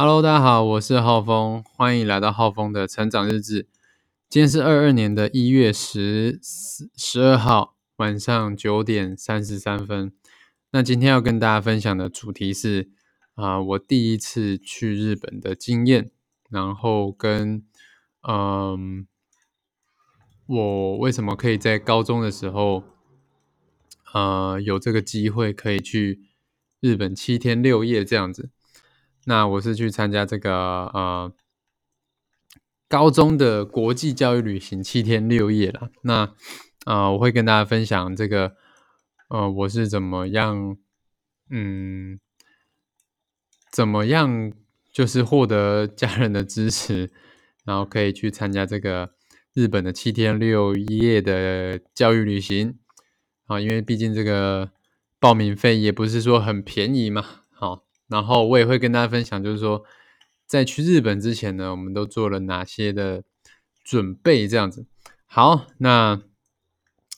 [0.00, 3.66] Hello，大家好，我是浩峰，欢迎来到浩峰的成长日志。
[4.28, 10.12] 今天是二二年的一月十十二号晚上九点三十三分。
[10.70, 12.92] 那今天要跟大家分享的主题是
[13.34, 16.12] 啊，我第一次去日本的经验，
[16.48, 17.64] 然后跟
[18.22, 19.04] 嗯，
[20.46, 22.84] 我为什么可以在高中的时候，
[24.14, 26.20] 呃，有这个机会可以去
[26.78, 28.50] 日本七天六夜这样子。
[29.28, 31.30] 那我是去参加这个呃
[32.88, 35.90] 高中的国际教育旅行七天六夜了。
[36.00, 36.34] 那
[36.86, 38.56] 啊，我会跟大家分享这个
[39.28, 40.78] 呃我是怎么样
[41.50, 42.18] 嗯
[43.70, 44.50] 怎么样
[44.90, 47.10] 就是获得家人的支持，
[47.66, 49.10] 然后可以去参加这个
[49.52, 52.78] 日本的七天六夜的教育旅行
[53.44, 54.70] 啊，因为毕竟这个
[55.20, 57.42] 报名费也不是说很便宜嘛，
[58.08, 59.84] 然后我也会跟大家分享，就是说，
[60.46, 63.22] 在去日本之前呢，我们都做了哪些的
[63.84, 64.86] 准备，这样子。
[65.26, 66.22] 好，那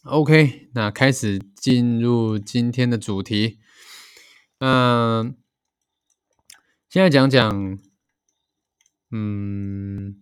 [0.02, 3.60] OK，那开始进入今天的主题。
[4.58, 5.36] 嗯，
[6.88, 7.78] 现在讲讲，
[9.10, 10.16] 嗯，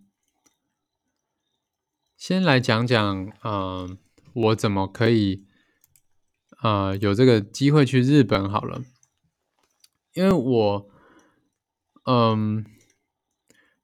[2.15, 3.97] 先来讲讲，嗯，
[4.33, 5.45] 我怎么可以，
[6.61, 8.83] 呃，有这个机会去日本好了。
[10.13, 10.89] 因为我，
[12.05, 12.65] 嗯，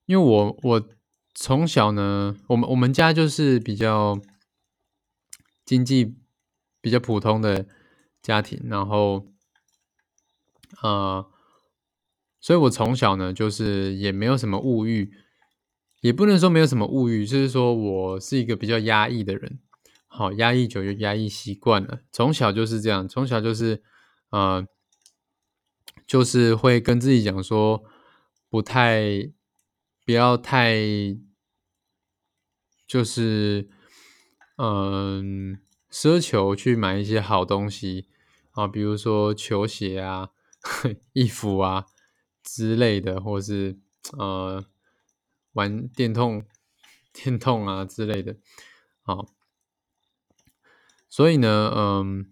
[0.08, 0.90] 因为我我
[1.36, 4.20] 从小呢，我们我们家就是比较
[5.64, 6.16] 经济
[6.82, 7.68] 比较普通的
[8.24, 9.28] 家庭，然后，
[10.82, 11.30] 呃，
[12.42, 15.12] 所以我从小呢，就是也没有什么物欲，
[16.02, 19.60] 也不能说没有什么物欲，就是说我是一个比较压抑的人，
[20.08, 23.84] 好，压抑久就压抑习惯了，从小就是这样，从小就是，
[24.32, 24.68] 呃。
[26.08, 27.84] 就是会跟自己讲说，
[28.50, 29.32] 不太，
[30.06, 30.76] 不要太，
[32.88, 33.68] 就是，
[34.58, 35.60] 嗯，
[35.92, 38.08] 奢求去买一些好东西
[38.52, 40.30] 啊，比如说球鞋啊、
[41.14, 41.88] 衣服啊
[42.44, 43.80] 之类的，或是
[44.18, 44.64] 呃，
[45.54, 46.46] 玩电动、
[47.12, 48.38] 电动啊之类的，
[49.02, 49.28] 好。
[51.10, 52.30] 所以呢，嗯，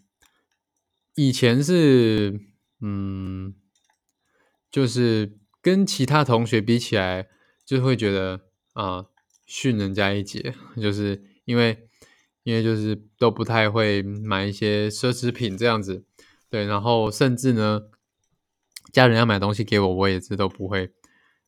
[1.15, 2.39] 以前是，
[2.79, 3.55] 嗯。
[4.73, 7.27] 就是跟其他同学比起来，
[7.63, 8.41] 就会觉得
[8.73, 9.05] 啊
[9.45, 11.87] 逊人家一截， 就是因为
[12.41, 16.03] 因为就是都不太会买一些奢侈品这样子，
[16.49, 17.83] 对，然后甚至呢，
[18.91, 20.91] 家人要买东西给我，我也是都不会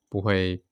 [0.07, 0.63] 不会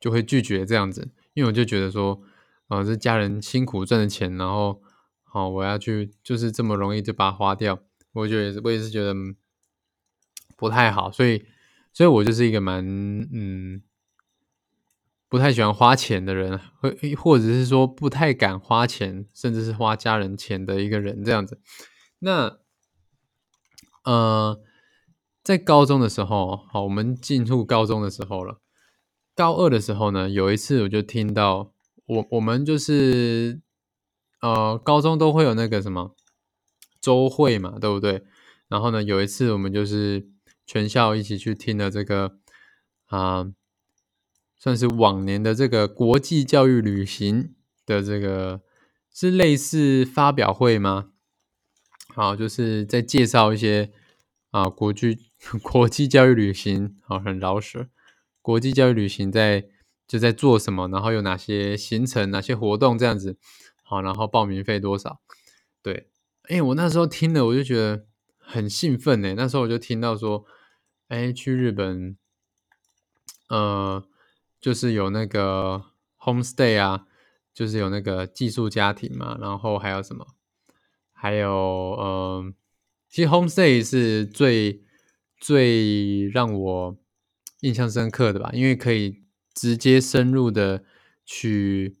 [0.00, 2.20] 就会拒绝这样子，因为我就觉得说，
[2.66, 4.82] 啊这家人辛苦赚的钱，然后
[5.22, 7.78] 好我要去就是这么容易就把它花掉，
[8.14, 9.14] 我觉得我也是觉得
[10.62, 11.44] 不太好，所以。
[11.94, 12.82] 所以我就是一个蛮
[13.34, 13.82] 嗯
[15.28, 21.60] 不太喜欢花钱的人，会或者是说不太敢花钱，甚至是花家人钱的一个人这样子。
[22.20, 22.60] 那
[24.04, 24.58] 呃，
[25.44, 28.62] 在高中的时候，好，我们进入高中的时候了。
[29.34, 31.74] 高二的时候呢，有一次我就听到
[32.06, 33.60] 我我们就是
[34.40, 36.16] 呃高中都会有那个什么
[37.02, 38.24] 周会嘛，对不对？
[38.68, 40.31] 然后呢，有一次我们就是。
[40.64, 42.38] 全校一起去听了这个
[43.06, 43.52] 啊，
[44.56, 48.62] 算是往年的这个国际教育旅行的这个
[49.12, 51.10] 是类似发表会吗？
[52.14, 53.90] 好，就是在介绍一些
[54.50, 55.30] 啊国际
[55.62, 57.88] 国际教育旅行，好很饶舌。
[58.40, 59.68] 国际教育旅行在
[60.06, 63.36] 就在做什么，然后有哪些行程、哪些活动这样子。
[63.82, 65.20] 好，然后报名费多少？
[65.82, 66.08] 对，
[66.44, 68.06] 哎，我那时候听了，我就觉得。
[68.44, 70.44] 很兴奋呢，那时候我就听到说，
[71.08, 72.16] 哎，去日本，
[73.48, 74.04] 呃，
[74.60, 75.84] 就是有那个
[76.18, 77.06] homestay 啊，
[77.54, 80.26] 就是有那个寄宿家庭嘛，然后还有什么，
[81.12, 82.52] 还有，呃，
[83.08, 84.82] 其实 homestay 是最
[85.38, 86.98] 最让我
[87.60, 89.22] 印象深刻的吧，因为可以
[89.54, 90.84] 直接深入的
[91.24, 91.96] 去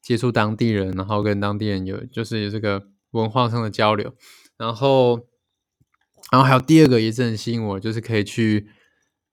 [0.00, 4.14] 接触当地人，然后跟当地人有就是有这个文化上的交流，
[4.56, 5.26] 然后。
[6.32, 8.70] 然后还有第二个也是很吸引我，就是可以去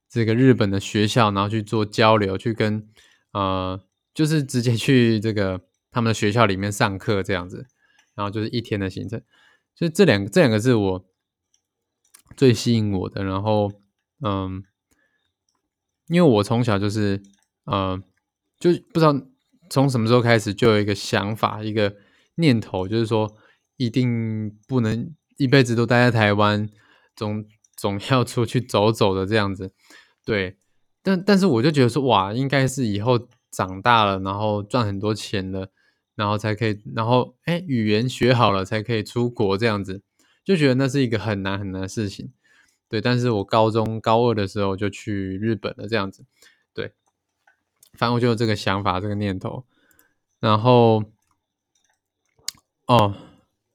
[0.10, 2.86] 这个日本的学校，然后去做交流，去跟
[3.32, 3.80] 呃，
[4.14, 5.62] 就是直接去这个
[5.92, 7.66] 他们的学校里面上课这样子，
[8.16, 9.22] 然后就是一天的行程，
[9.76, 11.06] 所以这两个这两个是我
[12.36, 13.24] 最吸引我的。
[13.24, 13.72] 然后
[14.22, 14.62] 嗯，
[16.10, 17.24] 因为我从小就是
[17.64, 17.98] 呃，
[18.60, 19.16] 就不知道
[19.70, 21.96] 从什么时候开始就有一个想法，一个
[22.36, 23.38] 念头，就是说
[23.78, 26.70] 一定不能一辈子都待在台湾。
[27.20, 27.46] 总
[27.76, 29.74] 总要出去走走的这样子，
[30.24, 30.58] 对。
[31.02, 35.70] 但但是我就觉得说，哇，应该是以后长大了，然后赚很多钱了，
[36.16, 40.02] 然后才可以，然后哎，语言学好了才可以出国这样子，
[40.46, 42.32] 就觉得那是一个很难很难的事情。
[42.88, 46.24] 对，但是我高中高二的时候就去日本了，这样子。
[46.74, 46.94] 对，
[47.98, 49.66] 反正我就有这个想法，这个念头。
[50.40, 51.04] 然后，
[52.88, 53.16] 哦，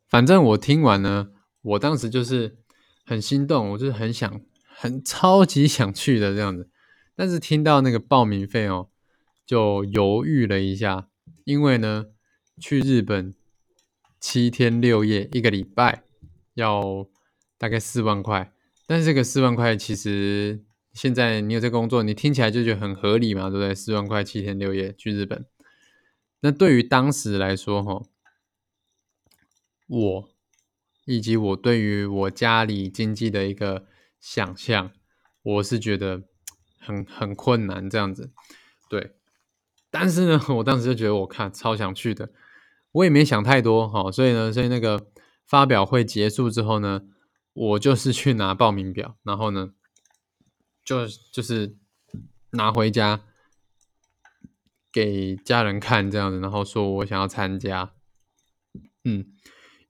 [0.09, 1.29] 反正我听完呢，
[1.61, 2.57] 我当时就是
[3.05, 6.69] 很心动，我就是很想，很超级想去的这样子。
[7.15, 8.89] 但是听到那个报名费哦，
[9.47, 11.09] 就犹豫了一下，
[11.45, 12.07] 因为呢，
[12.59, 13.35] 去日本
[14.19, 16.03] 七天六夜一个礼拜
[16.55, 17.07] 要
[17.59, 18.53] 大概四万块。
[18.87, 20.63] 但是这个四万块，其实
[20.93, 23.75] 现在你有这工作，你听起来就觉得很合理嘛，对不对？
[23.75, 25.47] 四万块七天六夜去日本，
[26.41, 28.03] 那对于当时来说，哈，
[29.87, 30.29] 我
[31.05, 33.87] 以及我对于我家里经济的一个
[34.21, 34.91] 想象，
[35.43, 36.23] 我是觉得
[36.79, 38.33] 很很困难这样子，
[38.89, 39.17] 对。
[39.91, 42.31] 但是呢， 我当时就觉得我看超想去的，
[42.93, 45.07] 我也没想太多，哈，所以呢，所以那个
[45.47, 47.03] 发表会结束之后呢。
[47.57, 49.75] 我就是去拿报名表，然后呢，
[50.85, 51.77] 就就是
[52.51, 53.21] 拿回家
[54.91, 57.93] 给家人看这样子，然后说我想要参加。
[59.05, 59.27] 嗯，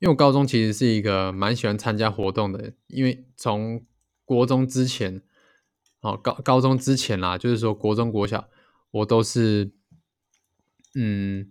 [0.00, 3.84] 因为我高中其实是一个蛮喜欢参加活动的，因为从
[4.24, 5.22] 国中之前，
[6.00, 8.48] 哦高高中之前啦，就是说国中国小
[8.90, 9.72] 我都是，
[10.94, 11.50] 嗯，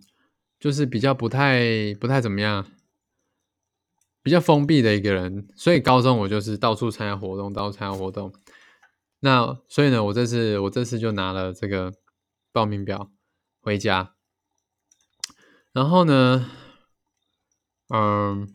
[0.58, 2.66] 就是比较不太不太怎么样。
[4.22, 8.32] 比较封闭的一个人，所以高中我就是到处参加活动，到处参加活动。
[9.20, 11.92] 那所以呢，我这次我这次就拿了这个
[12.50, 13.10] 报名表
[13.60, 14.14] 回家，
[15.72, 16.50] 然后呢，
[17.96, 18.48] 嗯，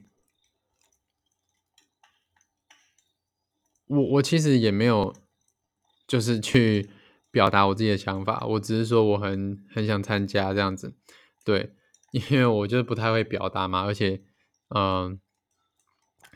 [3.88, 5.16] 我我其实也没有
[6.06, 6.90] 就是去
[7.32, 10.94] 表达我自己的想法，我只是说我很很想参加这样子，
[11.46, 11.74] 对，
[12.12, 14.22] 因为我就不太会表达嘛，而且，
[14.76, 15.22] 嗯。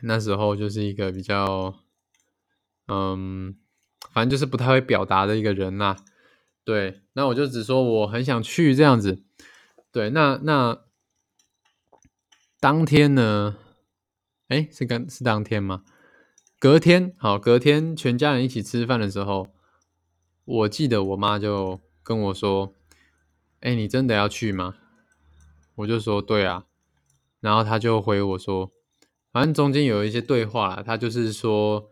[0.02, 1.74] 那时候就是一个比较，
[2.88, 3.56] 嗯，
[4.12, 5.96] 反正就是不太会表达的一个人呐。
[6.64, 9.22] 对，那我就只说我很想去这样子。
[9.92, 10.84] 对，那那
[12.64, 13.58] 当天呢？
[14.48, 15.84] 哎，是刚是当天吗？
[16.58, 19.48] 隔天，好，隔天全家人一起吃饭的时候，
[20.46, 22.74] 我记得我妈就跟我说
[23.60, 24.76] ：“哎，你真的要去吗？”
[25.76, 26.64] 我就说：“对啊。”
[27.40, 28.72] 然后他就回我说。
[29.30, 31.90] 反正中间有一些对话，他就是说，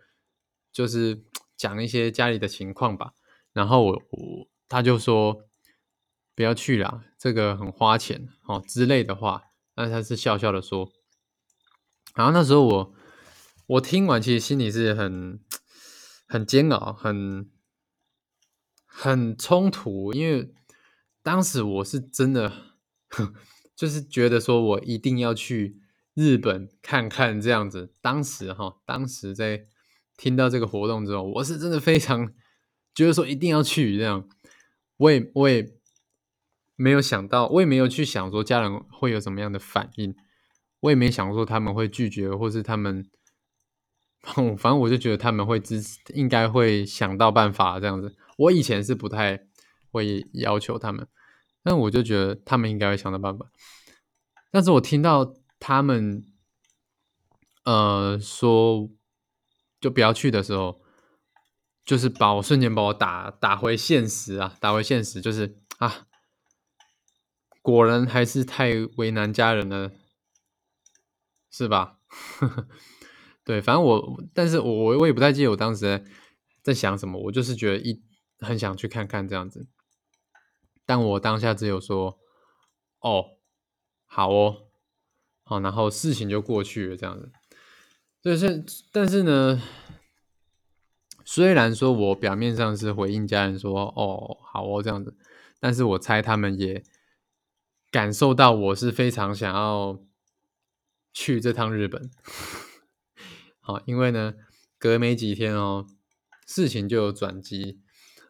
[0.72, 1.22] 就是
[1.54, 3.12] 讲一些家里的情况吧。
[3.52, 5.44] 然后我我他就说
[6.34, 9.42] 不要去了，这个很花钱哦之类的话。
[9.74, 10.90] 但他是笑笑的说。
[12.14, 12.94] 然后那时候我
[13.66, 15.40] 我听完，其实心里是很
[16.26, 17.50] 很煎熬，很
[18.86, 20.52] 很冲突，因为
[21.22, 22.52] 当时我是真的
[23.76, 25.80] 就是觉得说我一定要去。
[26.14, 29.64] 日本看看这样子，当时哈，当时在
[30.18, 32.34] 听到这个活动之后，我是真的非常
[32.94, 34.28] 觉得说一定要去这样。
[34.98, 35.66] 我也我也
[36.82, 40.14] 没有想到，我也没有去想说家人会有什么样的反应，
[40.80, 43.08] 我也没想说他们会拒绝，或是他们，
[44.58, 48.16] 反正我就觉得他们会支持，应该会想到办法这样子。
[48.38, 49.38] 我以前是不太
[49.90, 51.06] 会要求他们，
[51.62, 53.46] 但我就觉得他们应该会想到办法。
[54.50, 55.34] 但是我听到。
[55.64, 56.24] 他们
[57.62, 58.90] 呃说
[59.80, 60.82] 就不要去的时候，
[61.84, 66.08] 就是把我瞬间把我打打回现实啊，打回现实，就是啊，
[67.62, 69.92] 果然还是太为难家人了，
[71.50, 71.98] 是吧？
[73.44, 76.04] 对，反正我，但是我我也不太记得我当时
[76.62, 78.02] 在想什么，我就是觉得一
[78.40, 79.66] 很想去看看这样子，
[80.84, 82.18] 但我当下只有说，
[83.00, 83.24] 哦，
[84.04, 84.68] 好哦。
[85.44, 87.30] 哦，然后事情就过去了，这样子。
[88.22, 89.60] 就是，但是呢，
[91.24, 95.14] 虽然说我表面上是回应家人说“哦，好哦”这样子，
[95.58, 96.82] 但是我猜他们也
[97.92, 100.00] 感受到我是非常想要
[101.12, 102.10] 去这趟日本。
[103.60, 104.34] 好，因为呢，
[104.78, 105.86] 隔没几天哦，
[106.46, 107.80] 事情就有转机。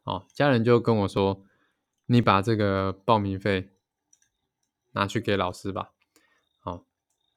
[0.02, 1.44] 哦，家人就跟我说
[2.06, 3.70] ：“你把这个报名费
[4.90, 5.92] 拿去给老师吧。”
[6.64, 6.84] 哦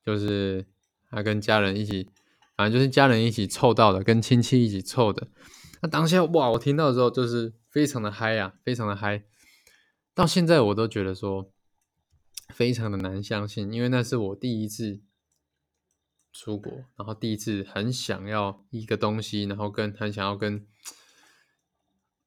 [0.03, 0.65] 就是
[1.11, 2.09] 他跟家人一起，
[2.57, 5.27] 反正就是家人一起凑到的，跟亲戚一起凑的。
[5.81, 9.23] 那当下哇，我听到的时候就是非常的嗨呀，非常的嗨。
[10.15, 11.51] 到现在我都觉得说
[12.53, 15.01] 非常的难相信，因为那是我第一次
[16.31, 20.67] 出国，然后第一次很想要一个东西，然后跟很想要跟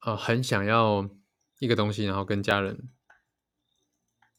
[0.01, 1.09] 呃很想要
[1.59, 2.91] 一个东西，然后跟家人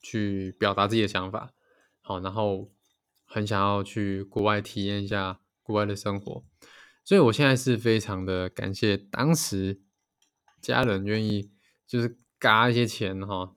[0.01, 1.53] 去表达自己的想法，
[2.01, 2.71] 好，然后
[3.25, 6.43] 很想要去国外体验一下国外的生活，
[7.03, 9.81] 所以我现在是非常的感谢当时
[10.61, 11.51] 家人愿意
[11.85, 13.55] 就是嘎一些钱哈，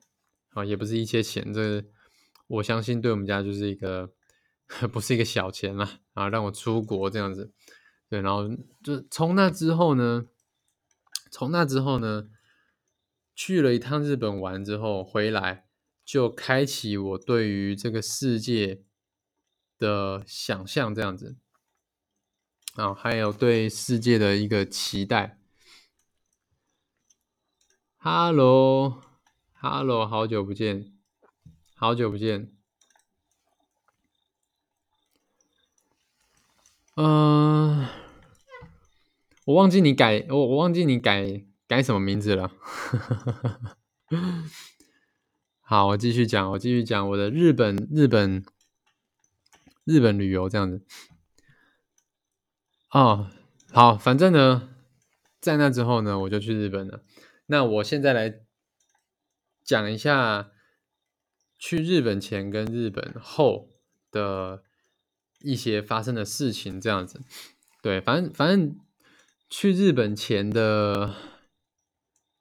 [0.50, 1.85] 啊，也不是一些钱，这
[2.52, 4.12] 我相信对我们家就是一个
[4.92, 7.52] 不是一个小钱啦，啊，让我出国这样子，
[8.09, 8.49] 对，然后
[8.82, 10.26] 就从那之后呢，
[11.30, 12.28] 从那之后呢，
[13.35, 15.66] 去了一趟日本玩之后回来。
[16.04, 18.82] 就开启我对于这个世界
[19.78, 21.37] 的想象，这样子
[22.75, 25.38] 啊，还有对世界的一个期待。
[27.99, 28.99] Hello，Hello，
[30.04, 30.92] 好久不见，
[31.83, 32.49] 好久不见。
[36.95, 37.89] 嗯，
[39.47, 42.53] 我忘记你改，我我忘记你改改什么名字了。
[45.61, 48.45] 好，我继续讲，我继续讲我的日本日本
[49.83, 50.87] 日本旅游这样子。
[52.91, 53.29] 哦，
[53.73, 54.69] 好，反正呢，
[55.41, 57.03] 在那之后呢，我就去日本了。
[57.47, 58.39] 那我现在来
[59.65, 60.53] 讲一下
[61.62, 63.69] 去日本前跟日本后
[64.11, 64.64] 的
[65.38, 67.21] 一些发生的事情，这样子。
[67.81, 68.76] 对，反正反正
[69.49, 71.14] 去日本前的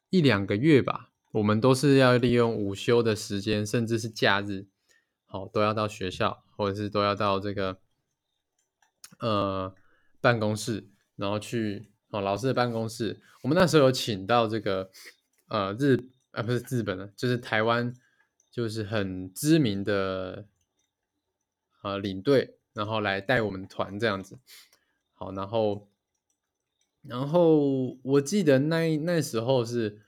[0.09, 1.11] 一两个月吧。
[1.33, 4.65] 我们都是要利用午休的时间，甚至是假日，
[5.25, 7.77] 好都要到学校，或者是都要到这个
[9.19, 9.73] 呃
[10.19, 13.21] 办公室，然后去哦老师的办公室。
[13.43, 14.89] 我们那时候有请到这个
[15.47, 17.93] 呃日啊不是日本的，就是台湾，
[18.51, 20.45] 就是很知名的
[21.81, 24.37] 呃领队，然后来带我们团这样子。
[25.13, 25.89] 好，然后
[27.01, 30.01] 然后我记得那那时候是。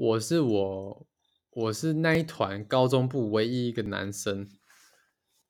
[0.00, 1.06] 我是我，
[1.50, 4.48] 我是那一团高中部唯一一个男生，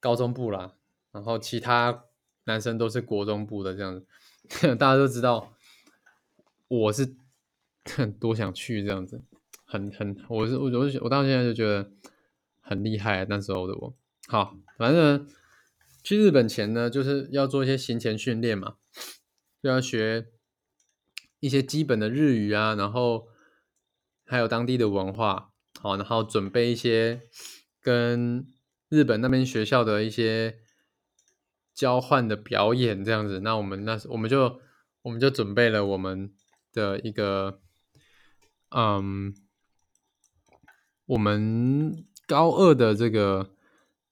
[0.01, 0.75] 高中部啦，
[1.13, 2.07] 然后其他
[2.45, 4.07] 男生都是国中部的这样子，
[4.77, 5.53] 大家都知道
[6.67, 7.15] 我是
[8.19, 9.23] 多想去这样子，
[9.69, 11.93] 很很，我是我我我到现在就觉得
[12.61, 13.95] 很厉害，那时候的我，
[14.27, 15.29] 好，反正
[16.03, 18.77] 去日本前呢，就是要做一些行前训练嘛，
[19.63, 20.27] 就要学
[21.39, 23.29] 一些基本的日语啊，然后。
[24.31, 27.23] 还有当地的文化，好，然后准备一些
[27.81, 28.47] 跟
[28.91, 30.59] 日本那边学校的一些
[31.73, 33.41] 交换的表演，这样子。
[33.41, 34.61] 那我们那我们就
[35.01, 36.31] 我们就准备了我们
[36.75, 37.63] 的一个，
[38.69, 39.35] 嗯，
[41.09, 43.51] 我们高二的这个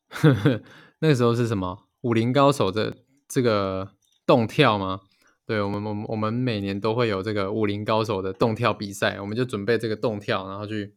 [0.09, 0.63] 呵呵，
[1.01, 1.87] 那时候是什么？
[2.01, 2.97] 武林高手的
[3.29, 3.91] 这个
[4.25, 5.03] 动跳吗？
[5.45, 10.97] 对我们，我们我们每年都会有这个武林高手的动跳比赛，我们就准备这个动跳，然后去，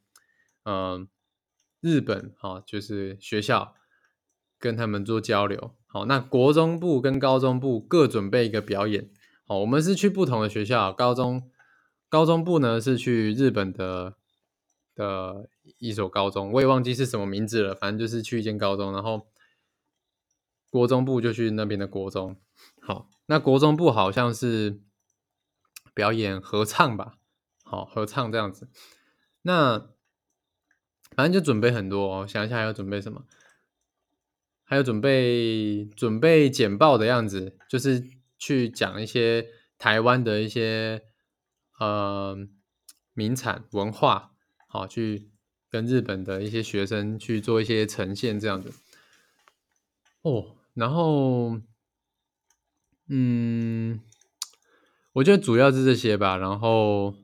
[0.63, 1.07] 嗯，
[1.81, 3.75] 日本哈，就是学校
[4.57, 5.75] 跟他们做交流。
[5.85, 9.09] 好，那国中部跟高中部各准备一个表演。
[9.45, 11.49] 好，我们是去不同的学校，高中
[12.07, 14.15] 高中部呢是去日本的
[14.95, 19.27] 的一所高中，我也忘记是什么名字了，反正就是去一间高中，然后
[20.69, 22.35] 国中部就去那边的国中。
[22.81, 24.81] 好，那国中部好像是
[25.93, 27.17] 表演合唱吧？
[27.63, 28.69] 好，合唱这样子。
[29.43, 29.89] 那
[31.15, 33.25] 反正就准备很多哦，想一下还要准备什么？
[34.63, 38.07] 还有准备准备简报的样子，就是
[38.37, 39.47] 去讲一些
[39.79, 41.03] 台湾的一些
[41.79, 42.37] 呃
[43.13, 44.35] 名产文化，
[44.67, 45.31] 好，去
[45.69, 48.73] 跟日本的一些学生去做一些呈现这样子。
[50.21, 51.59] 哦，然后。
[53.11, 54.01] 嗯，
[55.13, 56.37] 我觉得主要是这些吧。
[56.37, 57.15] 然后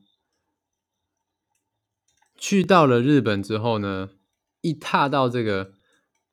[2.35, 4.09] 去到了日本之后呢，
[4.61, 5.73] 一踏到这个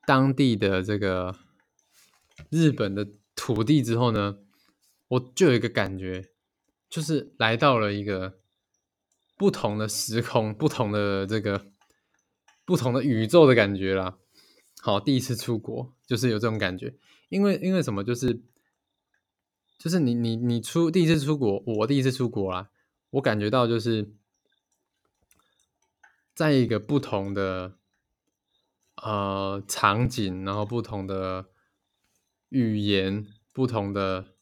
[0.06, 1.36] 当地的这个
[2.48, 4.38] 日本的土地之后呢，
[5.08, 6.30] 我就有一个感觉，
[6.88, 8.38] 就是来到了一个
[9.36, 11.71] 不同的时空、不同的这个
[12.64, 14.18] 不同的宇宙的感觉啦。
[14.80, 16.94] 好，第一次出国就是有这种感觉，
[17.28, 18.02] 因为因为什么？
[18.02, 18.42] 就是。
[19.78, 22.70] 就是你你你出第一次出国，我第一次出国啦，
[23.10, 24.12] 我感觉到就是
[26.36, 27.76] 在一个不同的
[28.94, 31.46] 呃场景，然后不同的
[32.50, 34.36] 语言，不同的，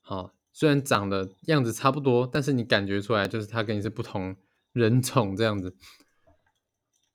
[0.00, 4.34] 好，虽然长得样子差不多，但是你感觉出来就是他跟你是不同
[4.72, 5.76] 人种这样子，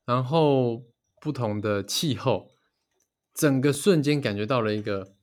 [0.04, 0.86] 然后
[1.20, 2.50] 不同的气候，
[3.32, 5.14] 整个瞬间感觉到了一个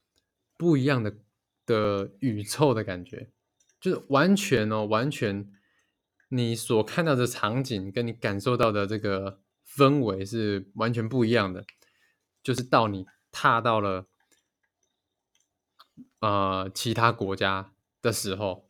[0.57, 1.17] 不一样的。
[1.63, 3.29] 的宇宙的感觉，
[3.79, 5.53] 就是完全哦，完全
[6.29, 11.63] 你所看到的场景跟你感受到的这个氛围是完全不一样的。
[12.43, 14.07] 就是到你踏到了
[16.19, 18.67] 呃其他国家的时候，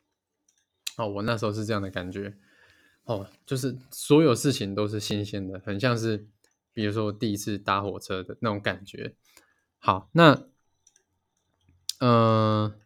[0.97, 2.37] 哦，我那时候是这样的感觉，
[3.03, 6.27] 哦，就是所有事情都是新鲜的，很像是
[6.73, 9.15] 比如说第一次搭火车的那种感觉。
[9.79, 10.47] 好，那
[11.99, 12.79] 嗯，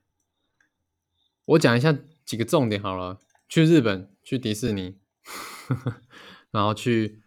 [1.46, 3.20] 我讲一下几个重点好了。
[3.48, 4.98] 去日本，去迪士尼，
[5.68, 6.02] 呵 呵
[6.50, 7.22] 然后去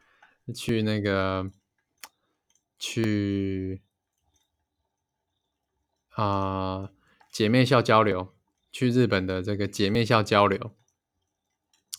[0.54, 1.52] 去那个
[2.78, 3.82] 去
[6.10, 6.90] 啊
[7.30, 8.34] 姐妹校交流，
[8.72, 10.74] 去日本的这个姐妹校交流，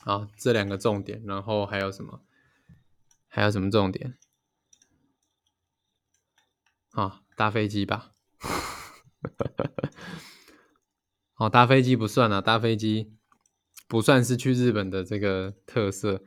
[0.01, 2.21] 好，这两个重点，然后还有什么？
[3.27, 4.17] 还有什么重点？
[6.91, 8.13] 啊，搭飞机吧。
[11.35, 13.15] 哦，搭飞机不算啊，搭飞机。
[13.87, 16.23] 不算是去日本的这个特色，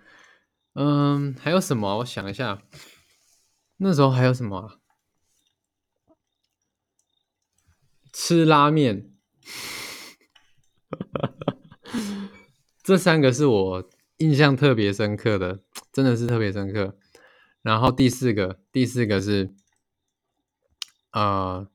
[0.73, 1.99] 嗯，还有什么？
[1.99, 2.61] 我想一下，
[3.77, 4.81] 那时候还有什么？
[8.13, 9.15] 吃拉面，
[12.83, 15.61] 这三个是我印象特别深刻的，
[15.93, 16.97] 真的是特别深刻。
[17.63, 19.55] 然后第四个，第四个是，
[21.13, 21.69] 呃，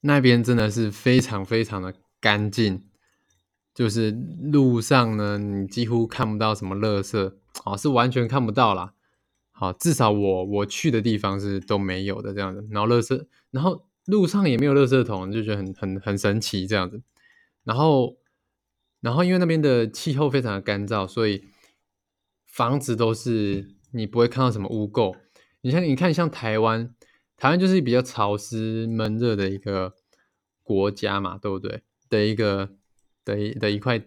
[0.00, 1.94] 那边真的是非常非常的。
[2.22, 2.84] 干净，
[3.74, 8.94] 就是路上呢，你几乎看不到什么垃圾，哦，是完全看不到啦。
[9.50, 12.64] 好，至少我我去的地方是都没有的这样子。
[12.70, 17.02] 然后垃圾，然后路上也没有垃圾桶，就觉得很很很神奇这样子。
[17.64, 18.18] 然后，
[19.00, 21.44] 然后因为那边的气候非常的干燥，所以
[22.46, 25.16] 房子都是你不会看到什么污垢。
[25.60, 26.94] 你像你看，像台湾，
[27.36, 29.94] 台湾就是比较潮湿闷热的一个
[30.62, 31.82] 国家嘛，对不对？
[32.08, 32.76] 的一个
[33.24, 34.04] 的一的一块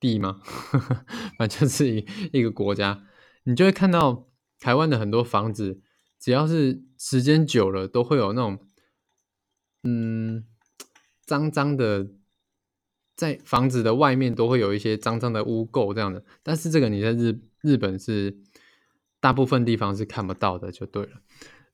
[0.00, 0.40] 地吗？
[1.38, 3.06] 反正是一一个国家，
[3.44, 5.80] 你就会看到台湾的很多房子，
[6.18, 8.66] 只要是时间久了，都会有那种
[9.84, 10.44] 嗯
[11.24, 12.08] 脏脏的，
[13.14, 16.24] 在房子的外面都会有一些脏脏的污垢这样的。
[16.42, 18.36] 但是这个你在日日本是
[19.20, 21.20] 大部分地方是看不到的，就对了。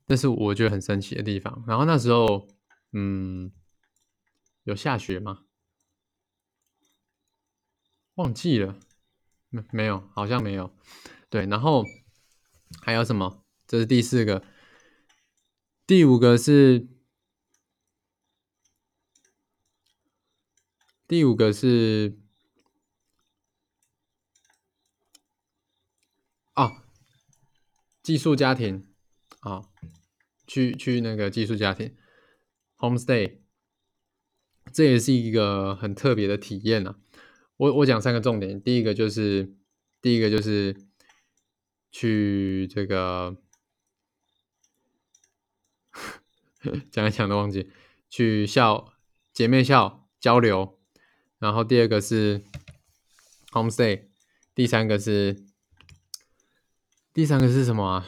[0.06, 1.64] 这是我觉得很神奇的地方。
[1.66, 2.48] 然后那时候，
[2.92, 3.50] 嗯。
[4.64, 5.44] 有下雪吗？
[8.16, 8.78] 忘记了，
[9.48, 10.70] 没没有，好像没有。
[11.30, 11.86] 对，然后
[12.82, 13.42] 还有什么？
[13.66, 14.42] 这是第四个，
[15.86, 16.86] 第五个是
[21.08, 22.18] 第五个是
[26.54, 26.82] 哦，
[28.02, 28.86] 寄宿家庭
[29.40, 29.70] 啊，
[30.46, 31.96] 去去那个寄宿家庭
[32.76, 33.38] ，homestay。
[34.70, 36.96] 这也是一个很特别的体验呐。
[37.56, 39.56] 我我讲三个重点，第一个就是
[40.02, 40.76] 第一个就是
[41.90, 43.38] 去这个
[46.92, 47.72] 讲一讲都忘记
[48.10, 48.92] 去校
[49.32, 50.77] 姐妹校交流，
[51.38, 52.44] 然后第二个是
[53.52, 54.08] homestay，
[54.54, 55.44] 第三个是
[57.12, 58.06] 第三个是什么啊？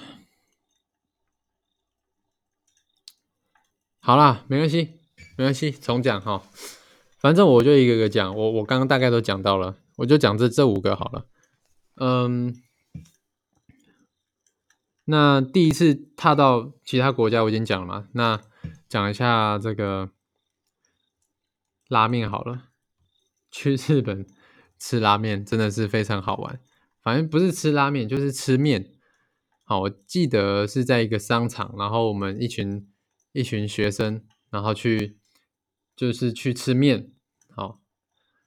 [4.00, 4.98] 好啦，没关系。
[5.36, 6.42] 没关系，重讲哈，
[7.18, 11.26] 反正我就一个个讲，我我刚刚大概都讲到了，我就讲这这五个好了。
[11.94, 12.54] 嗯，
[15.04, 18.38] 那第一次踏到其他国家我已经讲了嘛，那
[18.86, 20.10] 讲一下这个
[21.88, 22.69] 拉面好了。
[23.50, 24.26] 去日本
[24.78, 26.60] 吃拉面真的是非常好玩，
[27.02, 28.92] 反正不是吃拉面就是吃面。
[29.64, 32.88] 好，我记得是在一个商场，然后我们一群
[33.32, 35.18] 一群学生，然后去。
[35.96, 37.12] 就是去吃面，
[37.50, 37.82] 好，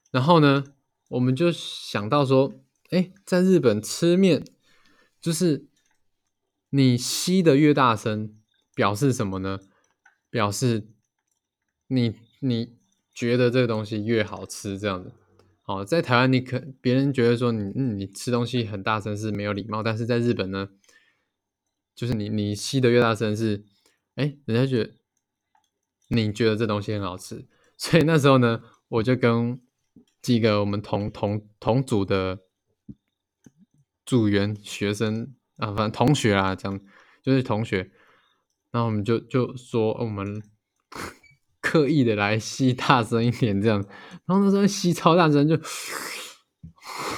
[0.10, 0.64] 然后呢，
[1.10, 2.52] 我们就想到说，
[2.90, 4.44] 哎，在日本吃面，
[5.22, 5.68] 就是
[6.72, 8.36] 你吸的越大声，
[8.74, 9.60] 表示什么呢？
[10.32, 10.88] 表示
[11.86, 12.76] 你你
[13.14, 15.12] 觉得这个东西越好吃，这样子。
[15.62, 20.70] 好，在台湾你可别人觉得说你嗯你吃东西很大声是没有礼貌，但是在日本呢，
[21.96, 23.64] 就是你你吸的越大声是，
[24.16, 24.92] 哎，人家觉得。
[26.10, 29.60] 你觉得这东西很好吃，所以那时候呢，我就跟
[30.22, 32.40] 几个我们同同同组的
[34.06, 36.80] 组员学生啊，反正同学啊，这样
[37.24, 37.90] 就是同学，
[38.70, 40.44] 然后我们就就说我们
[41.74, 43.84] 刻意的来吸大声一点，这样，
[44.28, 45.60] 然后那时候吸超大声，就，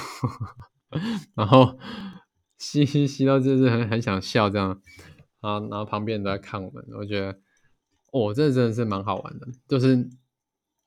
[1.36, 1.78] 然后
[2.56, 4.80] 吸吸吸到就是很很想笑这样，
[5.40, 7.38] 啊，然后旁边人都在看我们，我觉得。
[8.12, 10.08] 哦，这真的是蛮好玩的，就是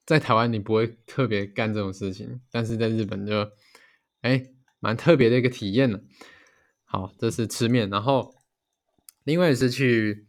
[0.03, 3.47] 在台湾你不会特别干这种事情，但是在日本就
[4.21, 4.43] 哎
[4.79, 5.99] 蛮特别的一个体验呢。
[6.85, 8.33] 好，这是吃面，然后
[9.25, 10.27] 另外是去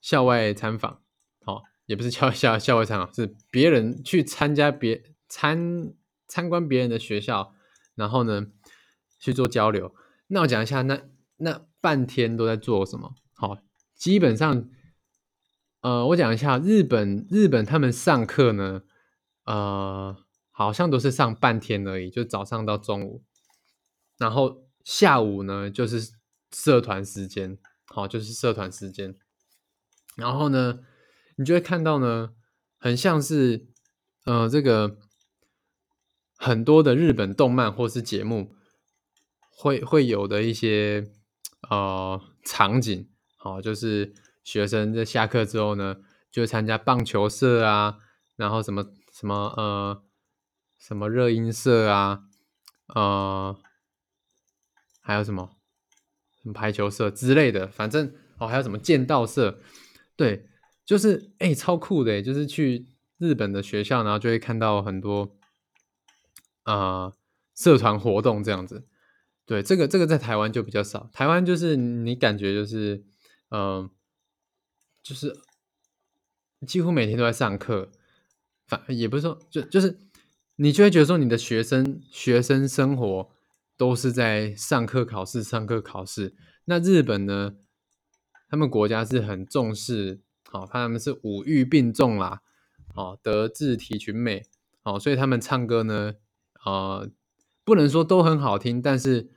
[0.00, 1.01] 校外参访，
[1.86, 5.92] 也不是校 校校外场，是别人去参加别参
[6.26, 7.54] 参观别人的学校，
[7.94, 8.46] 然后呢
[9.18, 9.94] 去做交流。
[10.28, 11.02] 那我讲一下，那
[11.36, 13.14] 那半天都在做什么？
[13.34, 13.58] 好，
[13.94, 14.68] 基本上，
[15.80, 18.82] 呃，我讲一下日本日本他们上课呢，
[19.44, 20.16] 呃，
[20.50, 23.24] 好像都是上半天而已，就早上到中午，
[24.18, 24.62] 然后。
[24.84, 26.10] 下午呢，就是
[26.50, 29.14] 社团时间，好，就是社团时间。
[30.16, 30.80] 然后呢，
[31.42, 32.30] 你就会看到呢，
[32.78, 33.66] 很像是，
[34.24, 34.96] 呃，这个
[36.36, 38.54] 很多的日本动漫或是节目
[39.50, 41.10] 会会有的一些
[41.68, 45.96] 呃场景，好，就是学生在下课之后呢，
[46.30, 47.98] 就参加棒球社啊，
[48.36, 50.02] 然后什么什么呃
[50.78, 52.22] 什么热音社啊，
[52.94, 53.58] 呃。
[55.04, 55.56] 还有什么
[56.54, 59.58] 排球社之类的，反正哦，还有什么剑道社，
[60.14, 60.48] 对，
[60.92, 65.38] 就是哎，超酷的，就是去日本的学校，然后就会看到很多
[66.64, 67.10] 啊
[67.54, 68.86] 社团活动这样子。
[69.46, 73.02] 对，这个这个在台湾就比较少，台湾就是你感觉就是
[73.50, 73.88] 嗯，
[75.02, 75.34] 就是
[76.66, 77.90] 几乎每天都在上课，
[78.66, 79.98] 反也不是说就就是
[80.56, 83.30] 你就会觉得说你的学生学生生活。
[83.78, 86.36] 都是在上课考试，上课考试。
[86.66, 87.56] 那日本呢？
[88.48, 90.20] 他们国家是很重视，
[90.52, 92.42] 好，他们是五育并重啦，
[92.94, 94.44] 好，德智体群美，
[94.82, 96.16] 好，所以他们唱歌呢，
[96.66, 97.08] 呃，
[97.64, 99.30] 不能说都很好听，但是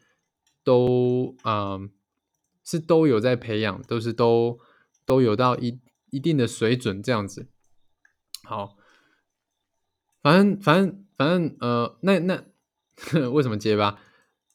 [0.61, 1.89] 都，嗯，
[2.65, 4.59] 是都有在培养，都是都
[5.05, 7.47] 都有到一一定的水准这样子。
[8.43, 8.75] 好，
[10.21, 12.43] 反正反正反正，呃，那那
[13.31, 13.97] 为什么结巴？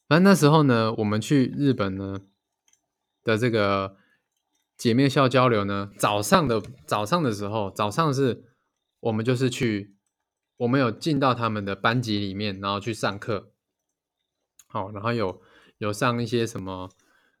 [0.07, 2.21] 反正那时候呢，我们去日本呢
[3.23, 3.97] 的这个
[4.81, 8.45] 姐妹校交流呢，早上的早上的时候，早上是
[8.99, 9.95] 我们就是去，
[10.57, 13.51] 我们有进到他们的班级里面，然后去上课，
[14.65, 15.39] 好，然后有
[15.77, 16.89] 有上一些什么，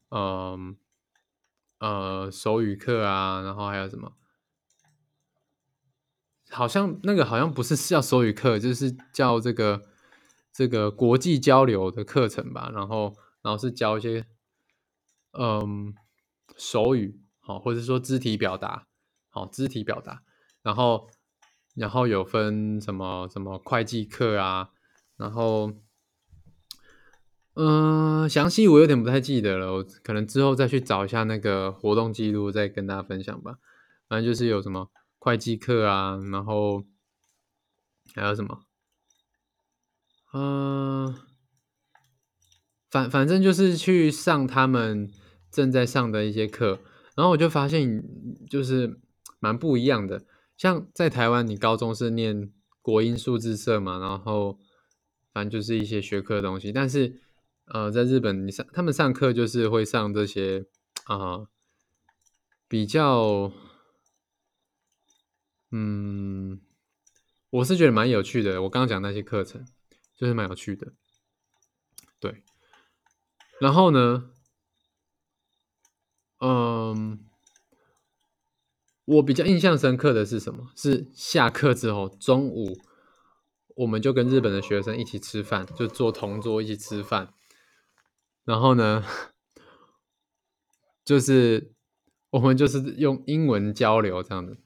[0.09, 0.77] 嗯
[1.79, 4.13] 呃手语课啊，然后还有什么，
[6.51, 9.81] 好像那个好像不是叫手语课，就是叫这个。
[10.53, 14.27] 这个国际交流的课程吧，然后，然后是教一些，
[15.31, 15.95] 嗯，
[16.57, 17.21] 手语，
[17.51, 18.87] 好，或者说肢体表达，
[19.29, 20.23] 好，肢体表达，
[20.61, 21.09] 然后，
[21.75, 24.69] 然后有分什么什么会计课啊，
[25.17, 25.73] 然后，
[27.55, 33.57] 嗯，详细我有点不太记得了，我可能之后再去找一下那个活动记录，再跟大家分享吧。
[34.07, 36.85] 反正就是有什么会计课啊，然后
[38.15, 38.61] 还有什么。
[40.33, 41.13] 嗯，
[42.89, 45.11] 反反正就是去上他们
[45.51, 46.79] 正在上的一些课，
[47.21, 48.03] 然后我就发现
[48.49, 48.99] 就是
[49.39, 50.25] 蛮不一样的。
[50.57, 54.57] 像在台湾，你高中是念国音数字社嘛，然后
[55.31, 56.71] 反正就是一些学科的东西。
[56.71, 57.21] 但是
[57.65, 60.65] 呃，在日本，你上他们上课就是会上这些
[61.03, 61.45] 啊，
[62.67, 63.51] 比较
[65.69, 66.59] 嗯，
[67.51, 68.63] 我是觉得蛮有趣的。
[68.63, 69.63] 我刚刚讲那些课程。
[70.17, 70.93] 就是蛮有趣的，
[72.19, 72.43] 对。
[73.59, 74.29] 然后呢，
[76.37, 77.25] 嗯，
[79.15, 80.71] 我比较印象深刻的是什么？
[80.75, 82.77] 是下课之后，中午
[83.75, 87.33] 我们就跟日本的学生一起吃饭，就坐同桌一起吃饭。
[88.43, 89.03] 然后呢，
[91.05, 91.73] 就是
[92.31, 94.57] 我们就是用英文交流这样子，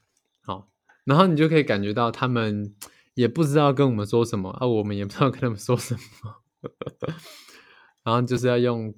[0.41, 0.69] 好。
[1.03, 2.75] 然后你就可以感觉到他们。
[3.15, 6.43] 也不知道跟我们说什么啊，我们也不知道跟他们说什么，
[8.03, 8.93] 然后就是要用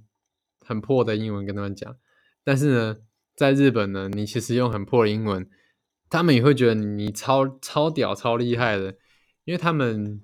[0.66, 1.96] 很破的英文跟他们讲。
[2.44, 2.98] 但是呢，
[3.38, 5.48] 在日本呢，你其实用很破的英文，
[6.10, 8.98] 他们也会觉得你超超屌、超厉害的，
[9.46, 10.22] 因为他们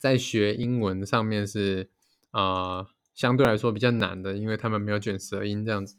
[0.00, 1.90] 在学英文上面是
[2.30, 5.98] 啊相对来说比较难的，因为他们没有卷舌音这样子，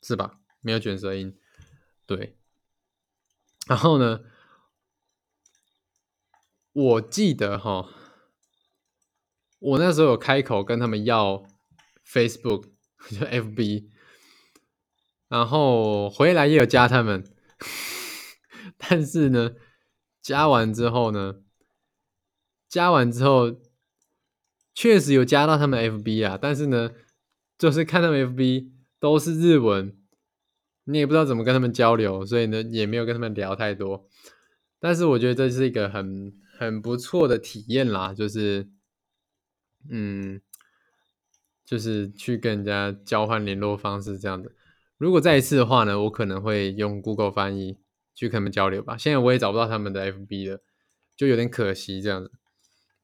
[0.00, 0.38] 是吧？
[0.60, 1.36] 没有卷舌音，
[2.06, 2.36] 对。
[3.66, 4.20] 然后呢？
[6.72, 7.88] 我记得哈，
[9.58, 11.46] 我那时候有开口跟他们要
[12.06, 12.68] Facebook
[13.08, 13.88] 就 FB，
[15.28, 17.24] 然后回来也有加他们，
[18.78, 19.54] 但是呢，
[20.22, 21.36] 加完之后呢，
[22.68, 23.56] 加完之后
[24.74, 26.92] 确实有加到他们 FB 啊，但是呢，
[27.58, 29.96] 就是看他们 FB 都是日文，
[30.84, 34.08] 你也不知道怎么跟他们交流，所以呢，也没有跟他们聊太多。
[34.78, 38.68] 但是我觉得这是一个很很不错的体验啦，就是
[39.90, 40.40] 嗯，
[41.64, 44.52] 就是去跟人家交换联络方式这样的。
[44.98, 47.76] 如果再一次的话呢，我可能会用 Google 翻译
[48.14, 48.96] 去跟他们交流吧。
[48.96, 50.62] 现在我也找不到他们的 FB 了，
[51.14, 52.32] 就有点可惜这样子。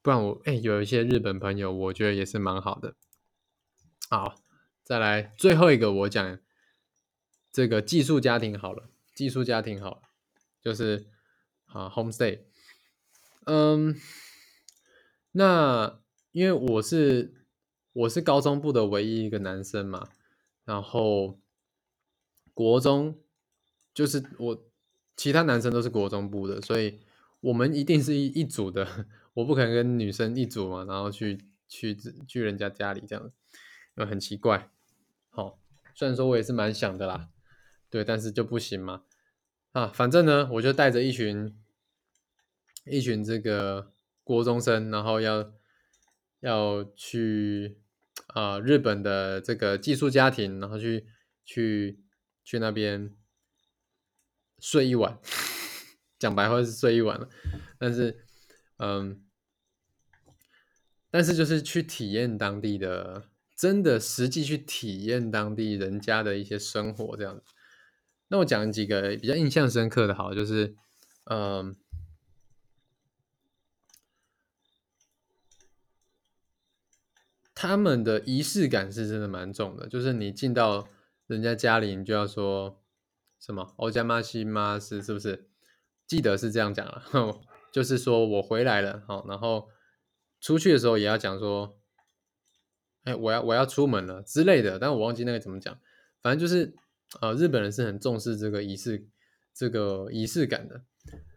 [0.01, 2.95] 不然我哎，有一些日本朋友，我觉得也是蛮好的。
[4.09, 4.37] 好，
[4.83, 6.39] 再来最后一个，我讲
[7.53, 10.01] 这个寄宿家庭好了，寄宿家庭好了，
[10.63, 11.07] 就是
[11.67, 12.41] 啊 homestay。
[13.45, 13.95] 嗯，
[15.33, 16.01] 那
[16.31, 17.45] 因为我是
[17.93, 20.09] 我是高中部的唯一一个男生嘛，
[20.65, 21.42] 然后。
[22.63, 23.19] 国中
[23.93, 24.65] 就是我，
[25.17, 27.01] 其他男生都是国中部的，所以
[27.41, 28.87] 我们一定是一一组的。
[29.35, 31.97] 我不可能跟女生一组嘛，然后去去
[32.29, 33.33] 去人家家里这样，
[33.97, 34.71] 又很奇怪。
[35.31, 35.59] 好，
[35.93, 37.31] 虽然说我也是蛮想的啦，
[37.91, 39.03] 对，但是就不行嘛。
[39.73, 41.53] 啊，反正呢，我就带着一群
[42.87, 43.91] 一群这个
[44.23, 45.53] 国中生，然后要
[46.39, 47.79] 要去
[48.29, 51.09] 啊日本的这个寄宿家庭，然后去
[51.45, 51.99] 去。
[52.45, 53.15] 去那边
[54.59, 55.19] 睡一晚，
[56.19, 57.29] 讲白话是睡一晚了，
[57.79, 58.25] 但是，
[58.79, 59.25] 嗯，
[61.11, 67.43] 但是就是去体验当地的，真的实际去体验当地人家的一些生活这样子。
[68.29, 70.75] 那我讲几个比较印象深刻的，好，就是，
[71.25, 71.77] 嗯，
[77.55, 80.89] 他们的仪式感是真的蛮重的，就是你进到。
[81.33, 82.83] 人家家里你就要说
[83.41, 85.49] 什么欧加妈西妈是是不是？
[86.05, 87.03] 记得是这样讲了，
[87.73, 89.71] 就是说我回来了，好，然后
[90.41, 91.79] 出去的时候也要讲说，
[93.05, 95.81] 哎，我要我要出门了之类的，但我忘记那个怎么讲，
[96.21, 96.75] 反正就是
[97.23, 99.09] 呃，日本人是很重视这个仪式
[99.55, 100.85] 这个仪式感的。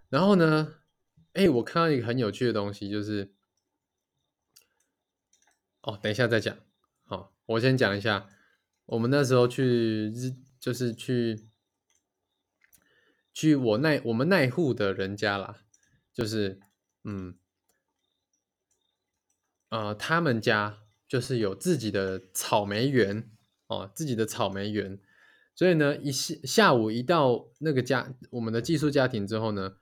[0.09, 0.75] 然后呢，
[1.33, 3.33] 哎，我看到一个很有趣的东西，就是
[5.83, 6.57] 哦，等一下再讲，
[7.05, 8.27] 好，我先讲一下。
[8.87, 11.47] 我们那时候去日，就是去
[13.33, 15.63] 去我那我们那户的人家啦，
[16.13, 16.59] 就是
[17.03, 17.35] 嗯，
[19.69, 23.31] 呃，他们家就是有自己的草莓园
[23.65, 24.99] 哦，自己的草莓园，
[25.55, 29.77] 所以呢，一下下午一到那个家，我们的寄宿家庭之后呢，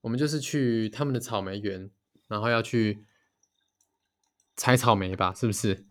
[0.00, 1.88] 我们就是去他们的草莓园，
[2.26, 3.06] 然后要去
[4.56, 5.86] 采草莓吧，是不是？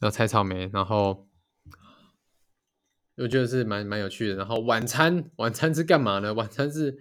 [0.00, 1.28] 要采草莓，然后。
[3.16, 4.34] 我觉得是蛮蛮有趣的。
[4.34, 6.34] 然后晚餐，晚餐是干嘛呢？
[6.34, 6.98] 晚餐是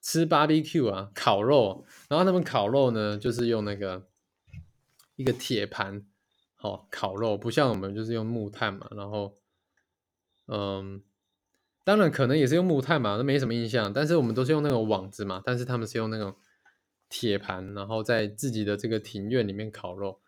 [0.00, 1.84] 吃 barbecue 啊，烤肉。
[2.08, 4.06] 然后他们烤肉呢，就是用那个
[5.16, 6.06] 一个铁盘，
[6.54, 8.86] 好烤肉，不像我们就是用木炭嘛。
[8.92, 9.36] 然后，
[10.46, 11.02] 嗯，
[11.82, 13.92] 当然可能也是用木炭嘛，那没什么印象。
[13.92, 16.36] 但是我们都是用那种网子嘛，但是他们是用那种
[17.08, 20.20] 铁盘，然后在自己的这个庭院里面烤肉。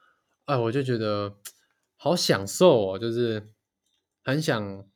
[0.47, 1.37] 哎，我就觉得
[1.97, 3.53] 好享受哦，就是。
[4.25, 4.89] 很想，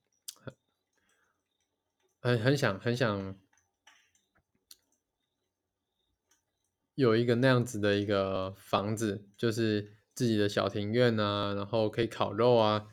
[2.20, 3.36] 很很想很想
[6.94, 12.86] 有一个那样子的一个房子，就是自己的小庭院啊，然后可以烤肉啊。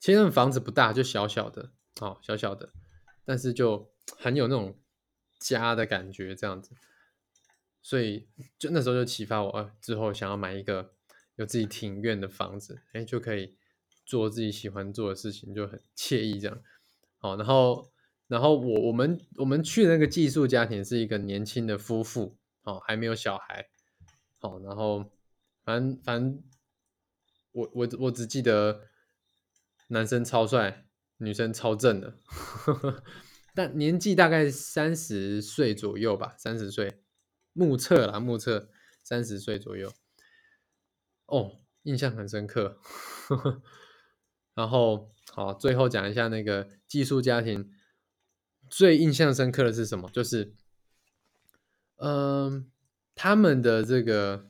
[0.00, 2.72] 其实那房子不大，就小小的，哦，小小的，
[3.24, 4.80] 但是就很有那种
[5.38, 6.74] 家的感觉，这样子。
[7.82, 8.28] 所以
[8.58, 10.94] 就那时候就启发我，啊之后想要买一个
[11.34, 13.58] 有自己庭院的房子，哎，就可以。
[14.06, 16.62] 做自己喜欢做的事情就很惬意，这样
[17.18, 17.36] 好。
[17.36, 17.92] 然后，
[18.28, 23.68] 然后我我们我们去那个寄宿家庭是一个年轻的夫妇，哦，还没有小孩，
[24.38, 24.60] 好。
[24.60, 25.10] 然后，
[25.64, 26.42] 反正反正
[27.50, 28.88] 我我我只记得
[29.88, 32.18] 男生超帅，女生超正的，
[33.54, 37.02] 但年纪大概三十岁左右吧，三十岁，
[37.52, 38.70] 目测啦，目测
[39.02, 39.92] 三十岁左右。
[41.26, 42.80] 哦，印象很深刻。
[44.56, 47.70] 然后，好，最后讲一下那个寄宿家庭
[48.70, 50.08] 最印象深刻的是什么？
[50.10, 50.54] 就是，
[51.96, 52.66] 嗯，
[53.14, 54.48] 他们的这个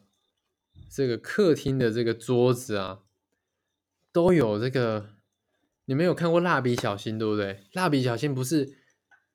[0.89, 3.01] 这个客厅的这个桌子啊，
[4.13, 5.11] 都有这个。
[5.87, 7.65] 你没有看过蜡笔小新，对不对？
[7.73, 8.79] 蜡笔小新不是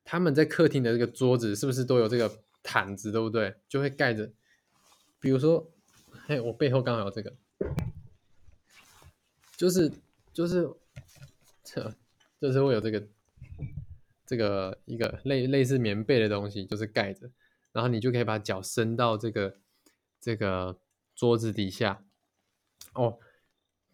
[0.04, 3.56] 他们在客厅的这个桌子，是不是都有这个毯子，对不对？
[3.68, 4.32] 就会盖着。
[5.20, 5.70] 比如说，
[6.26, 7.34] 嘿，我背后刚好有这个，
[9.54, 9.92] 就是。
[10.32, 10.68] 就是
[11.62, 11.94] 这，
[12.40, 13.08] 就是会有这个
[14.26, 17.30] 这个一个类类似棉被的东西，就是盖着，
[17.72, 19.56] 然后你就可以把脚伸到这个
[20.20, 20.78] 这个
[21.14, 22.04] 桌子底下。
[22.94, 23.18] 哦，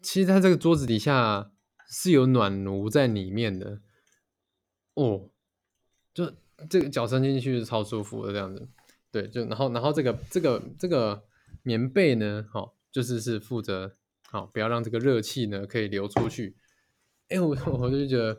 [0.01, 1.51] 其实它这个桌子底下
[1.87, 3.81] 是有暖炉在里面的。
[4.95, 5.29] 哦，
[6.13, 6.33] 就
[6.69, 8.67] 这个脚伸进去是超舒服的这样子。
[9.11, 11.23] 对，就然后然后这个这个这个
[11.63, 13.95] 棉被呢，好，就是是负责
[14.31, 16.55] 好不要让这个热气呢可以流出去。
[17.29, 18.37] 哎，我 我就觉得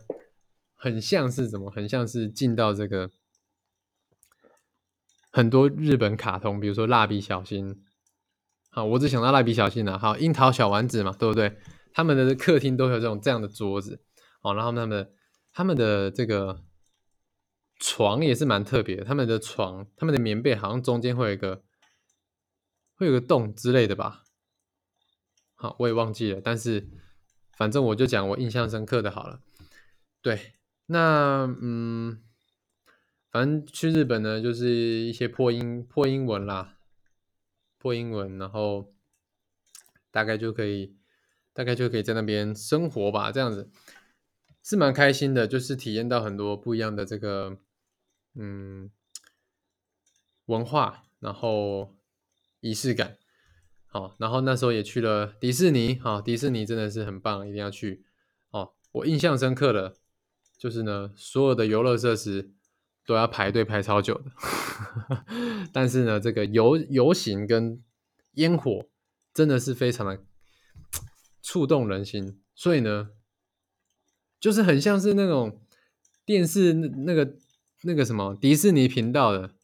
[0.74, 3.10] 很像是什么，很像是进到这个
[5.30, 7.82] 很多日本卡通，比如说蜡笔小新。
[8.70, 9.98] 好，我只想到蜡笔小新了。
[9.98, 11.58] 好，樱桃小丸子嘛，对不对？
[11.92, 14.02] 他们的客厅都有这种这样的桌子。
[14.42, 15.12] 哦，然后他们
[15.52, 16.64] 他们的这个。
[17.82, 21.62] 床也是蛮特别，他们的床，他们的棉被好像中间会有一个，
[22.94, 24.22] 会有个洞之类的吧。
[25.62, 26.88] 好，我也忘记了，但是
[27.52, 29.42] 反正我就讲我印象深刻的好了。
[30.22, 30.54] 对，
[30.86, 32.22] 那嗯，
[33.30, 36.78] 反正去日本呢，就是一些破英破英文啦，
[37.76, 38.94] 破英文，然后
[40.10, 40.96] 大概就可以，
[41.52, 43.70] 大概就可以在那边生活吧，这样子
[44.62, 47.58] 是蛮开心的，就是体验到很多不一样的这个。
[48.34, 48.90] 嗯，
[50.46, 51.96] 文化，然后
[52.60, 53.18] 仪式感，
[53.90, 58.04] 好，然后那时候也去了迪士尼，好，迪士尼真的是很棒，一定要去
[58.50, 58.72] 哦。
[58.92, 59.96] 我印象深刻的，
[60.56, 62.52] 就是呢，所有的游乐设施
[63.04, 64.30] 都要排队排超久的，
[65.72, 67.82] 但是呢，这个游游行跟
[68.32, 68.86] 烟火
[69.34, 70.22] 真的是非常的
[71.42, 73.10] 触动人心，所以呢，
[74.38, 75.60] 就是很像是那种
[76.24, 77.36] 电视那个。
[77.82, 79.54] 那个什么迪士尼频道的，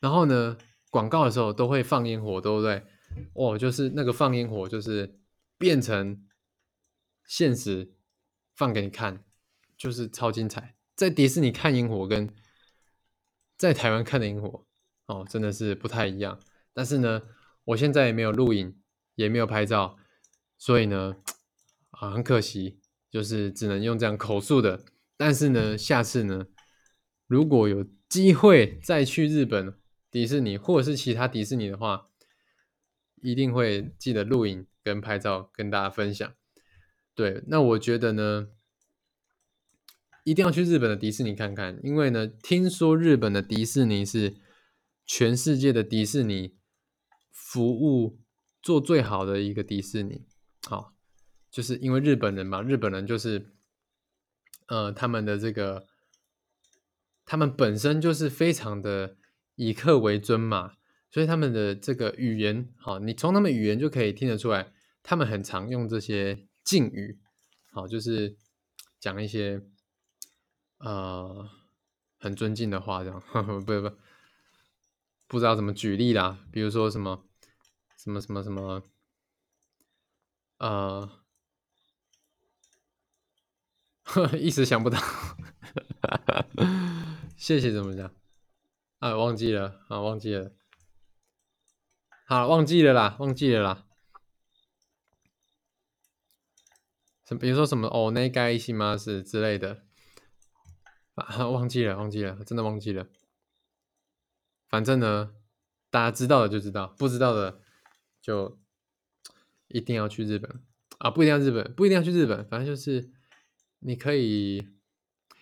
[0.00, 0.58] 然后呢，
[0.92, 2.84] 广告的时候都会放烟火，对不对？
[3.32, 5.18] 哦，就是那个放烟火，就是
[5.56, 6.22] 变成
[7.24, 7.94] 现实
[8.54, 9.24] 放给你看，
[9.78, 10.76] 就是超精彩。
[10.94, 12.28] 在迪士尼看烟火跟
[13.56, 14.66] 在台湾看的烟火，
[15.06, 16.38] 哦，真的是不太一样。
[16.74, 17.22] 但是呢，
[17.64, 18.78] 我现在也没有录影，
[19.14, 19.96] 也没有拍照，
[20.58, 21.16] 所以呢，
[21.92, 24.84] 啊，很可惜，就是只能用这样口述的。
[25.16, 26.48] 但是呢，下次呢，
[27.26, 29.78] 如果有机会再去日本
[30.12, 32.08] 迪士尼或者是其他迪士尼的话，
[33.20, 36.32] 一定会记得录影跟拍照跟大家分享。
[37.16, 38.48] 对，那我觉得呢，
[40.22, 44.36] 一定要去日本的迪士尼看看，因为呢，听说日本的迪士尼是
[45.04, 46.54] 全世界的迪士尼
[47.32, 48.20] 服务
[48.62, 50.26] 做最好的一个迪士尼。
[50.68, 50.94] 好，
[51.50, 53.48] 就是因为日本人嘛，日本人就是。
[54.68, 55.86] 呃，他们的这个，
[57.26, 59.18] 他们本身就是非常的
[59.54, 60.74] 以客为尊嘛，
[61.10, 67.18] 所以他们的这个语言，好，你从他们语言就可以听得出来，他们很常用这些敬语，
[67.72, 68.36] 好，就是
[68.98, 69.62] 讲一些
[70.78, 71.48] 呃
[72.18, 73.96] 很尊敬的话，这样，不不不，
[75.26, 77.24] 不知道怎么举例啦，比如说什么
[77.96, 78.82] 什么什么什么，
[80.58, 81.10] 呃。
[84.38, 84.98] 一时想不到，
[87.38, 88.12] 谢谢怎么讲？
[89.02, 90.52] 啊，忘记了啊，忘记了，
[92.24, 93.84] 好，忘记了啦，忘记了啦。
[97.26, 98.96] 什比如说什么哦，那该西吗？
[98.96, 99.82] 是之类的
[101.16, 103.08] 啊，忘记了，忘记了，真的忘记了。
[104.68, 105.34] 反正呢，
[105.90, 107.60] 大家知道的就知道，不知道的
[108.20, 108.60] 就
[109.66, 110.62] 一定要去日本
[110.98, 111.10] 啊！
[111.10, 113.10] 不一定要日本，不一定要去日本，反正就是。
[113.80, 114.62] 你可以，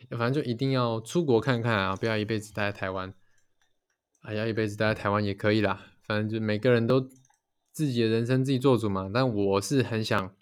[0.08, 1.94] 反正就一定要出国看看啊！
[1.94, 3.12] 不要一辈子待在台湾，
[4.20, 5.86] 哎呀一辈子待在台湾也可以啦。
[6.02, 7.00] 反正就每个人都
[7.72, 9.10] 自己的人生自己做主嘛。
[9.12, 10.34] 但我是很想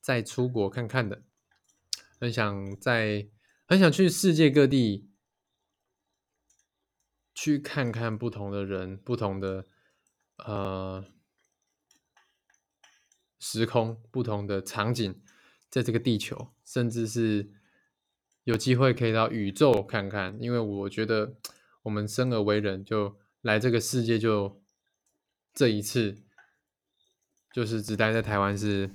[0.00, 1.22] 再出国看看的，
[2.20, 3.28] 很想在，
[3.66, 5.08] 很想去世界各地
[7.34, 9.64] 去看看不同的人、不同的
[10.38, 11.04] 呃
[13.38, 15.20] 时空、不同的场景。
[15.70, 17.50] 在这个地球，甚至是
[18.44, 21.34] 有机会可以到宇宙看看，因为我觉得
[21.84, 24.60] 我们生而为人，就来这个世界就
[25.54, 26.16] 这一次，
[27.54, 28.90] 就是只待在台湾是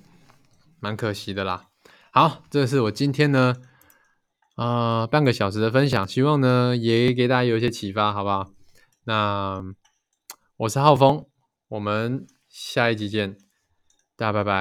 [0.79, 1.67] 蛮可惜的啦。
[2.11, 3.55] 好，这是我今天呢，
[4.57, 8.51] 呃，半个小时的分享，希望呢也给大家有一些启发，好不好？
[9.05, 9.63] 那
[10.57, 11.25] 我是浩峰，
[11.69, 13.37] 我们下一集见，
[14.17, 14.57] 大家拜拜。